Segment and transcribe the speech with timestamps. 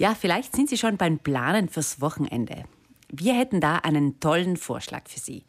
[0.00, 2.64] Ja, vielleicht sind Sie schon beim Planen fürs Wochenende.
[3.12, 5.44] Wir hätten da einen tollen Vorschlag für Sie.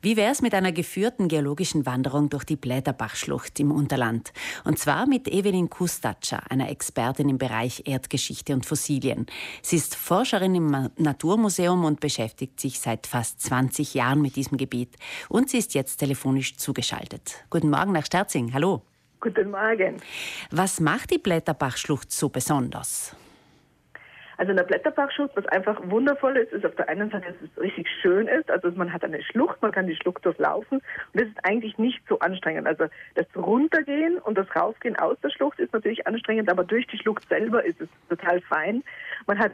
[0.00, 4.32] Wie wäre es mit einer geführten geologischen Wanderung durch die Blätterbachschlucht im Unterland?
[4.64, 9.26] Und zwar mit Evelyn Kustatscher, einer Expertin im Bereich Erdgeschichte und Fossilien.
[9.62, 14.96] Sie ist Forscherin im Naturmuseum und beschäftigt sich seit fast 20 Jahren mit diesem Gebiet.
[15.28, 17.44] Und sie ist jetzt telefonisch zugeschaltet.
[17.50, 18.52] Guten Morgen nach Sterzing.
[18.52, 18.82] Hallo.
[19.20, 19.98] Guten Morgen.
[20.50, 23.14] Was macht die Blätterbachschlucht so besonders?
[24.36, 27.62] Also in der Blätterbachschlucht, was einfach wundervoll ist, ist auf der einen Seite, dass es
[27.62, 28.50] richtig schön ist.
[28.50, 32.00] Also man hat eine Schlucht, man kann die Schlucht durchlaufen und das ist eigentlich nicht
[32.08, 32.66] so anstrengend.
[32.66, 36.98] Also das Runtergehen und das Raufgehen aus der Schlucht ist natürlich anstrengend, aber durch die
[36.98, 38.82] Schlucht selber ist es total fein.
[39.26, 39.52] Man hat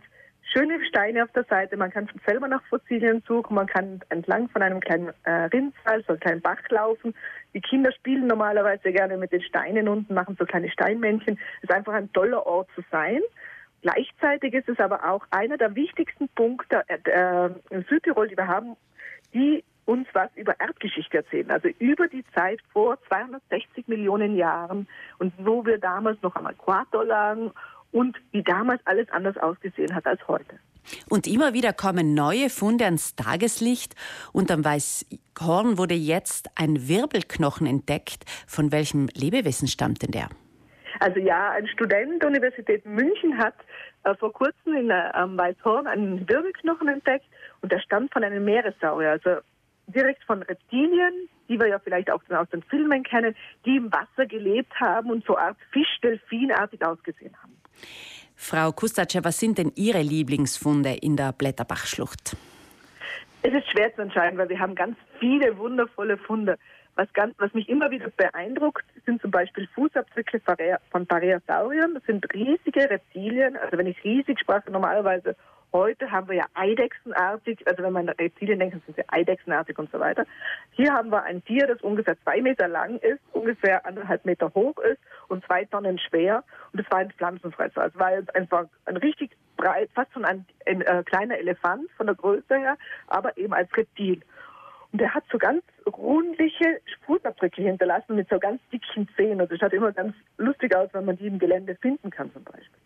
[0.52, 4.63] schöne Steine auf der Seite, man kann selber nach Fossilien suchen, man kann entlang von
[4.63, 7.15] einem kleinen äh, Rinnsal, so einem kleinen Bach laufen.
[7.55, 11.38] Die Kinder spielen normalerweise gerne mit den Steinen unten, machen so kleine Steinmännchen.
[11.59, 13.21] Es ist einfach ein toller Ort zu sein.
[13.82, 18.76] Gleichzeitig ist es aber auch einer der wichtigsten Punkte äh, in Südtirol, die wir haben,
[19.32, 24.87] die uns was über Erdgeschichte erzählen, also über die Zeit vor 260 Millionen Jahren
[25.18, 27.52] und wo wir damals noch am Äquator lagen
[27.90, 30.59] und wie damals alles anders ausgesehen hat als heute.
[31.09, 33.95] Und immer wieder kommen neue Funde ans Tageslicht.
[34.32, 38.24] Und am Weißhorn wurde jetzt ein Wirbelknochen entdeckt.
[38.46, 40.29] Von welchem Lebewesen stammt denn der?
[41.01, 43.54] Also ja, ein Student der Universität München hat
[44.04, 47.27] äh, vor kurzem in äh, Weißhorn einen Wirbelknochen entdeckt
[47.63, 49.41] und der stammt von einem Meeressaurier, also
[49.87, 54.26] direkt von Reptilien, die wir ja vielleicht auch aus den Filmen kennen, die im Wasser
[54.26, 57.57] gelebt haben und so Art Fisch-Delfinartig ausgesehen haben.
[58.37, 62.37] Frau Kustatscher, was sind denn Ihre Lieblingsfunde in der Blätterbachschlucht?
[63.43, 66.59] Es ist schwer zu entscheiden, weil wir haben ganz viele wundervolle Funde.
[66.99, 70.41] Was, ganz, was mich immer wieder beeindruckt, sind zum Beispiel Fußabdrücke
[70.91, 71.94] von Pareasauriern.
[71.94, 73.56] Das sind riesige Reptilien.
[73.56, 75.37] Also wenn ich riesig sprach, normalerweise
[75.72, 79.93] heute haben wir ja Eidechsenartig, also wenn man an Reptilien denkt, sind sie Eidechsenartig und
[79.93, 80.25] so weiter.
[80.72, 84.78] Hier haben wir ein Tier, das ungefähr zwei Meter lang ist, ungefähr anderthalb Meter hoch
[84.78, 84.98] ist
[85.28, 86.42] und zwei Tonnen schwer.
[86.72, 87.86] Und es war ein Pflanzenfresser.
[87.86, 92.06] Es war jetzt einfach ein richtig breit, fast schon ein, ein äh, kleiner Elefant von
[92.06, 92.76] der Größe her,
[93.06, 94.20] aber eben als Reptil.
[94.93, 99.43] Und der hat so ganz rundliche Fußabdrücke hinterlassen mit so ganz dicken Zähnen.
[99.43, 102.44] Und das schaut immer ganz lustig aus, wenn man die im Gelände finden kann zum
[102.44, 102.81] Beispiel.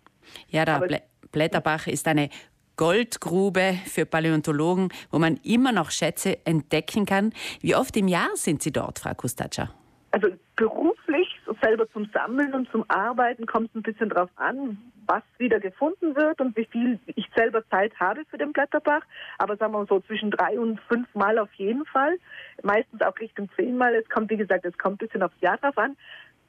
[0.49, 2.29] Ja, der Blä Blätterbach ist eine
[2.77, 7.33] Goldgrube für Paläontologen, wo man immer noch Schätze entdecken kann.
[7.61, 9.75] Wie oft im Jahr sind Sie dort, Frau Kustatscher?
[10.11, 11.32] Also beruflich,
[11.63, 16.17] selber zum Sammeln und zum Arbeiten kommt es ein bisschen drauf an, was wieder gefunden
[16.17, 19.03] wird und wie viel ich selber Zeit habe für den Blätterbach.
[19.39, 22.19] Aber sagen wir so zwischen drei und fünf Mal auf jeden Fall.
[22.63, 23.95] Meistens auch Richtung zehnmal.
[23.95, 25.97] Es kommt, wie gesagt, es kommt ein bisschen aufs Jahr drauf an.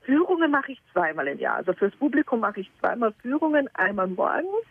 [0.02, 1.58] Führungen mache ich zweimal im Jahr.
[1.58, 4.66] Also fürs Publikum mache ich zweimal Führungen, einmal morgens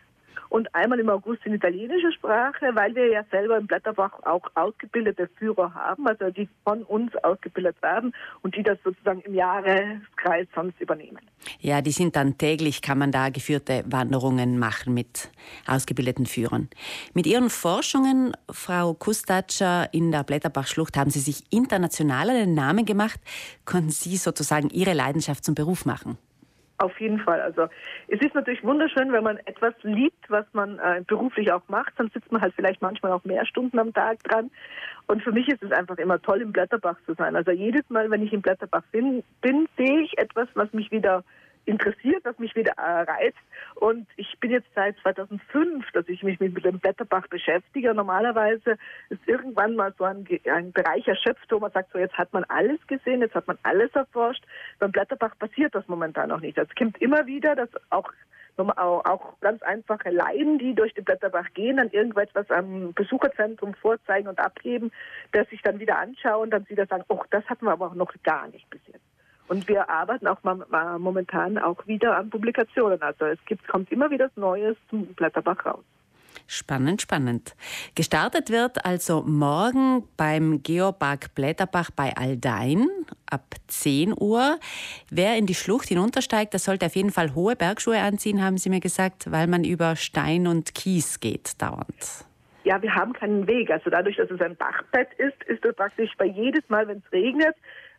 [0.52, 5.30] und einmal im August in italienischer Sprache, weil wir ja selber im Blätterbach auch ausgebildete
[5.38, 10.78] Führer haben, also die von uns ausgebildet werden und die das sozusagen im Jahreskreis sonst
[10.78, 11.20] übernehmen.
[11.58, 15.30] Ja, die sind dann täglich, kann man da geführte Wanderungen machen mit
[15.66, 16.68] ausgebildeten Führern.
[17.14, 23.20] Mit Ihren Forschungen, Frau Kustatscher, in der Blätterbachschlucht haben Sie sich international einen Namen gemacht.
[23.64, 26.18] Konnten Sie sozusagen Ihre Leidenschaft zum Beruf machen?
[26.82, 27.40] Auf jeden Fall.
[27.40, 27.68] Also
[28.08, 32.10] es ist natürlich wunderschön, wenn man etwas liebt, was man äh, beruflich auch macht, dann
[32.12, 34.50] sitzt man halt vielleicht manchmal auch mehr Stunden am Tag dran.
[35.06, 37.36] Und für mich ist es einfach immer toll, im Blätterbach zu sein.
[37.36, 41.22] Also jedes Mal, wenn ich im Blätterbach bin, bin sehe ich etwas, was mich wieder
[41.64, 43.38] interessiert, was mich wieder äh, reizt.
[43.76, 47.94] Und ich bin jetzt seit 2005, dass ich mich mit, dem Blätterbach beschäftige.
[47.94, 48.76] Normalerweise
[49.10, 52.44] ist irgendwann mal so ein, ein Bereich erschöpft, wo man sagt, so jetzt hat man
[52.44, 54.44] alles gesehen, jetzt hat man alles erforscht.
[54.78, 56.58] Beim Blätterbach passiert das momentan noch nicht.
[56.58, 58.12] Es kommt immer wieder, dass auch
[58.58, 64.38] auch ganz einfache Leiden, die durch den Blätterbach gehen, dann irgendetwas am Besucherzentrum vorzeigen und
[64.38, 64.92] abgeben,
[65.32, 68.12] dass sich dann wieder anschauen, dann wieder sagen, oh, das hatten wir aber auch noch
[68.22, 69.01] gar nicht bis jetzt.
[69.52, 70.38] Und wir arbeiten auch
[70.98, 73.02] momentan auch wieder an Publikationen.
[73.02, 75.84] Also es gibt, kommt immer wieder Neues zum Blätterbach raus.
[76.46, 77.54] Spannend, spannend.
[77.94, 82.88] Gestartet wird also morgen beim Geopark Blätterbach bei Aldein
[83.30, 84.58] ab 10 Uhr.
[85.10, 88.70] Wer in die Schlucht hinuntersteigt, der sollte auf jeden Fall hohe Bergschuhe anziehen, haben Sie
[88.70, 92.24] mir gesagt, weil man über Stein und Kies geht dauernd.
[92.64, 93.70] Ja, wir haben keinen Weg.
[93.70, 97.12] Also dadurch, dass es ein Bachbett ist, ist es praktisch bei jedes Mal, wenn es
[97.12, 97.54] regnet,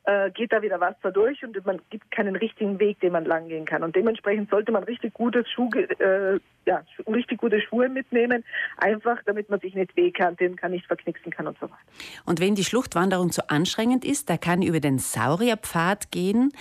[0.05, 3.47] äh, geht da wieder Wasser durch und man gibt keinen richtigen Weg, den man lang
[3.47, 3.83] gehen kann.
[3.83, 8.43] Und dementsprechend sollte man richtig gutes Schuh, äh, ja, richtig gute Schuhe mitnehmen,
[8.77, 11.77] einfach damit man sich nicht wehkanten kann, nicht verknicksen kann und so weiter.
[12.25, 16.51] Und wenn die Schluchtwanderung zu anstrengend ist, da kann über den Saurierpfad gehen.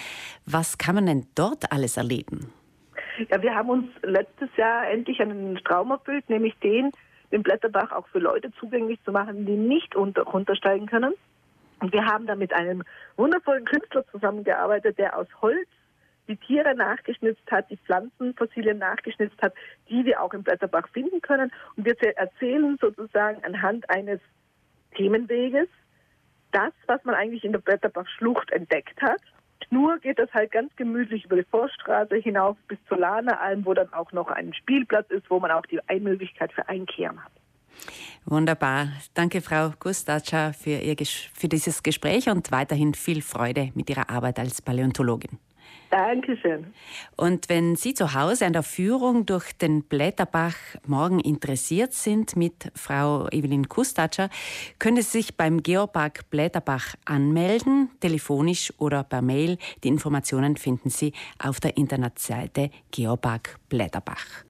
[0.46, 2.52] Was kann man denn dort alles erleben?
[3.30, 6.90] Ja, wir haben uns letztes Jahr endlich einen Traum erfüllt, nämlich den,
[7.30, 11.14] den Blätterbach auch für Leute zugänglich zu machen, die nicht unter, runtersteigen können.
[11.82, 12.84] Und wir haben da mit einem
[13.16, 15.68] wundervollen Künstler zusammengearbeitet, der aus Holz
[16.28, 19.52] die Tiere nachgeschnitzt hat, die Pflanzenfossilien nachgeschnitzt hat,
[19.88, 21.50] die wir auch im Blätterbach finden können.
[21.76, 24.20] Und wir erzählen sozusagen anhand eines
[24.94, 25.66] Themenweges
[26.52, 29.20] das, was man eigentlich in der Blätterbach-Schlucht entdeckt hat.
[29.70, 33.92] Nur geht das halt ganz gemütlich über die Forststraße hinauf bis zur Lahneralm, wo dann
[33.92, 37.32] auch noch ein Spielplatz ist, wo man auch die Einmöglichkeit für Einkehren hat.
[38.24, 38.88] Wunderbar.
[39.14, 40.96] Danke, Frau Gustatscha, für, ihr,
[41.34, 45.38] für dieses Gespräch und weiterhin viel Freude mit Ihrer Arbeit als Paläontologin.
[45.92, 46.72] Dankeschön.
[47.16, 52.72] Und wenn Sie zu Hause an der Führung durch den Blätterbach morgen interessiert sind mit
[52.74, 54.30] Frau Evelyn Kustatscher,
[54.78, 59.58] können Sie sich beim Geopark Blätterbach anmelden, telefonisch oder per Mail.
[59.84, 64.40] Die Informationen finden Sie auf der Internetseite Geopark Blätterbach.